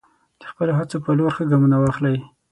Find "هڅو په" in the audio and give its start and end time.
0.79-1.11